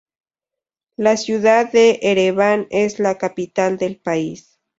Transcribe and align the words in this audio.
La 0.95 1.15
ciudad 1.15 1.71
de 1.71 1.99
Ereván 2.01 2.65
es 2.71 2.97
la 2.97 3.19
capital 3.19 3.77
del 3.77 3.97
país. 3.97 4.57